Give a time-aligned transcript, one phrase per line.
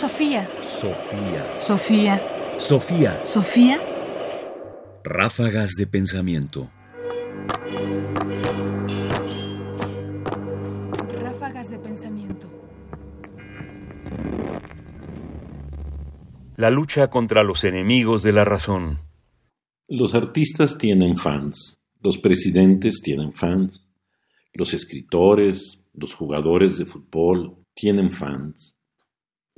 [0.00, 0.48] Sofía.
[0.62, 1.60] Sofía.
[1.60, 2.22] Sofía.
[2.58, 3.20] Sofía.
[3.22, 3.78] Sofía.
[5.04, 6.70] Ráfagas de pensamiento.
[11.20, 12.48] Ráfagas de pensamiento.
[16.56, 19.00] La lucha contra los enemigos de la razón.
[19.86, 23.92] Los artistas tienen fans, los presidentes tienen fans,
[24.54, 28.79] los escritores, los jugadores de fútbol tienen fans.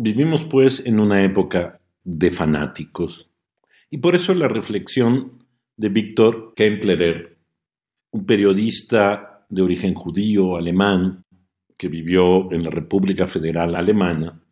[0.04, 3.30] Vivimos pues en una época de fanáticos
[3.88, 7.38] y por eso la reflexión de Víctor Kemplerer,
[8.10, 11.24] un periodista de origen judío alemán
[11.78, 14.42] que vivió en la República Federal Alemana,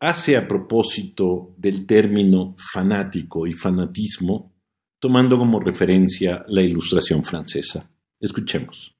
[0.00, 4.54] hace a propósito del término fanático y fanatismo,
[4.98, 7.90] tomando como referencia la ilustración francesa.
[8.18, 8.96] Escuchemos.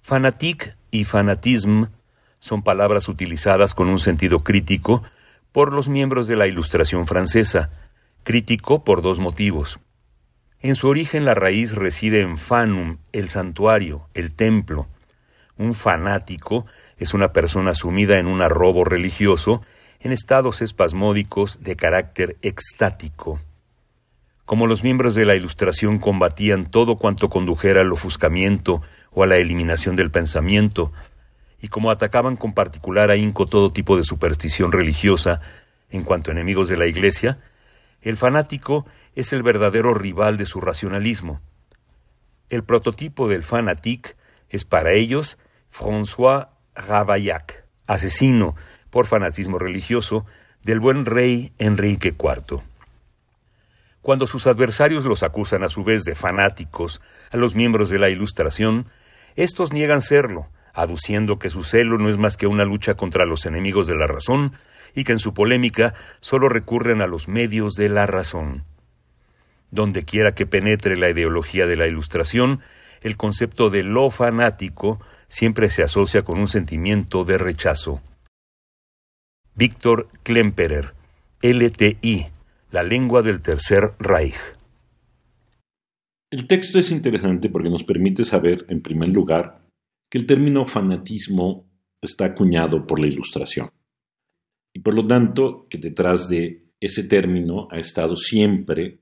[0.00, 1.88] Fanatique y fanatisme
[2.44, 5.02] son palabras utilizadas con un sentido crítico
[5.50, 7.70] por los miembros de la Ilustración francesa,
[8.22, 9.80] crítico por dos motivos.
[10.60, 14.88] En su origen la raíz reside en fanum, el santuario, el templo.
[15.56, 16.66] Un fanático
[16.98, 19.62] es una persona sumida en un arrobo religioso
[20.00, 23.40] en estados espasmódicos de carácter extático.
[24.44, 29.38] Como los miembros de la Ilustración combatían todo cuanto condujera al ofuscamiento o a la
[29.38, 30.92] eliminación del pensamiento,
[31.64, 35.40] y como atacaban con particular ahínco todo tipo de superstición religiosa
[35.88, 37.38] en cuanto enemigos de la Iglesia,
[38.02, 38.84] el fanático
[39.14, 41.40] es el verdadero rival de su racionalismo.
[42.50, 44.14] El prototipo del fanatique
[44.50, 45.38] es para ellos
[45.72, 48.56] François Ravaillac, asesino
[48.90, 50.26] por fanatismo religioso
[50.64, 52.60] del buen rey Enrique IV.
[54.02, 57.00] Cuando sus adversarios los acusan a su vez de fanáticos
[57.32, 58.84] a los miembros de la Ilustración,
[59.34, 63.46] estos niegan serlo, aduciendo que su celo no es más que una lucha contra los
[63.46, 64.52] enemigos de la razón
[64.94, 68.64] y que en su polémica solo recurren a los medios de la razón.
[69.70, 72.60] Donde quiera que penetre la ideología de la Ilustración,
[73.02, 78.02] el concepto de lo fanático siempre se asocia con un sentimiento de rechazo.
[79.54, 80.94] Víctor Klemperer,
[81.42, 82.26] LTI,
[82.70, 84.34] la lengua del Tercer Reich.
[86.30, 89.63] El texto es interesante porque nos permite saber, en primer lugar,
[90.14, 91.66] que el término fanatismo
[92.00, 93.68] está acuñado por la Ilustración.
[94.72, 99.00] Y por lo tanto, que detrás de ese término ha estado siempre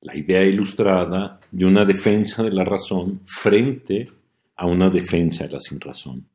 [0.00, 4.08] la idea ilustrada de una defensa de la razón frente
[4.56, 6.26] a una defensa de la sinrazón.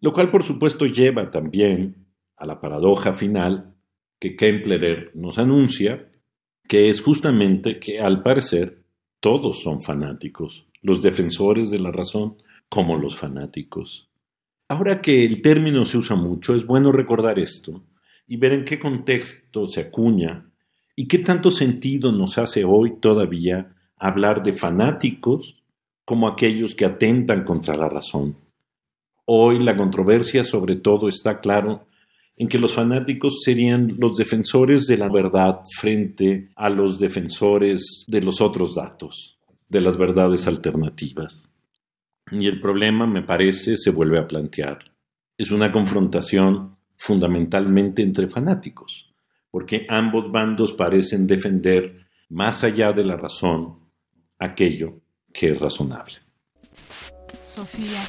[0.00, 3.72] Lo cual, por supuesto, lleva también a la paradoja final
[4.18, 6.08] que Kemplerer nos anuncia,
[6.66, 8.82] que es justamente que, al parecer,
[9.20, 12.38] todos son fanáticos, los defensores de la razón
[12.68, 14.08] como los fanáticos.
[14.68, 17.84] Ahora que el término se usa mucho, es bueno recordar esto
[18.26, 20.50] y ver en qué contexto se acuña
[20.96, 25.62] y qué tanto sentido nos hace hoy todavía hablar de fanáticos
[26.04, 28.36] como aquellos que atentan contra la razón.
[29.24, 31.86] Hoy la controversia sobre todo está claro
[32.36, 38.20] en que los fanáticos serían los defensores de la verdad frente a los defensores de
[38.20, 39.38] los otros datos,
[39.68, 41.44] de las verdades alternativas.
[42.30, 44.78] Y el problema, me parece, se vuelve a plantear.
[45.38, 49.14] Es una confrontación fundamentalmente entre fanáticos,
[49.50, 53.78] porque ambos bandos parecen defender, más allá de la razón,
[54.38, 55.00] aquello
[55.32, 56.16] que es razonable.
[57.46, 58.02] Sofía.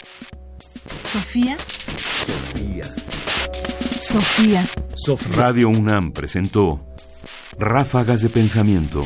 [1.04, 1.58] Sofía.
[4.00, 4.66] Sofía.
[4.96, 5.36] Sofía.
[5.36, 6.86] Radio UNAM presentó
[7.60, 9.06] Ráfagas de Pensamiento.